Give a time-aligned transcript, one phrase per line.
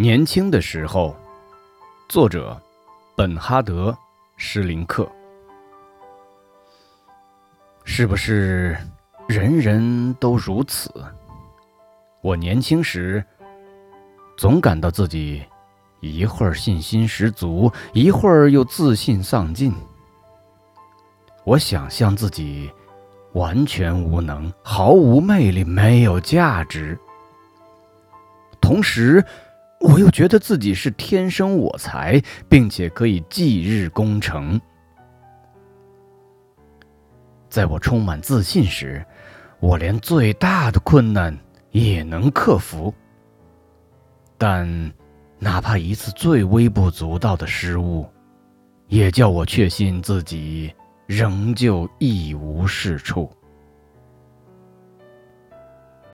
[0.00, 1.16] 年轻的时候，
[2.08, 2.56] 作者
[3.16, 3.90] 本哈德·
[4.36, 5.10] 施林克。
[7.82, 8.78] 是不是
[9.26, 10.88] 人人都如此？
[12.20, 13.24] 我年轻时，
[14.36, 15.44] 总感到自己
[15.98, 19.74] 一会儿信心十足，一会儿又自信丧尽。
[21.42, 22.70] 我想象自己
[23.32, 26.96] 完全无能，毫无魅力，没有价值。
[28.60, 29.24] 同时，
[29.80, 34.60] 我又觉得自己是天生我材，并且可以继日功成。
[37.48, 39.04] 在我充满自信时，
[39.60, 41.36] 我连最大的困难
[41.70, 42.92] 也能克服。
[44.36, 44.68] 但，
[45.38, 48.06] 哪怕一次最微不足道的失误，
[48.88, 50.74] 也叫我确信自己
[51.06, 53.30] 仍旧一无是处。